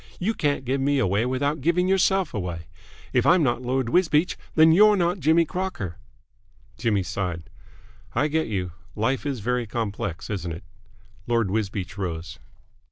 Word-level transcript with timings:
You 0.19 0.33
can't 0.33 0.65
give 0.65 0.81
me 0.81 0.97
away 0.97 1.27
without 1.27 1.61
giving 1.61 1.87
yourself 1.87 2.33
away. 2.33 2.65
If 3.13 3.27
I'm 3.27 3.43
not 3.43 3.61
Lord 3.61 3.89
Wisbeach, 3.89 4.35
then 4.55 4.71
you're 4.71 4.95
not 4.95 5.19
Jimmy 5.19 5.45
Crocker." 5.45 5.99
Jimmy 6.75 7.03
sighed. 7.03 7.51
"I 8.15 8.27
get 8.27 8.47
you. 8.47 8.71
Life 8.95 9.27
is 9.27 9.41
very 9.41 9.67
complex, 9.67 10.27
isn't 10.31 10.53
it?" 10.53 10.63
Lord 11.27 11.51
Wisbeach 11.51 11.99
rose. 11.99 12.39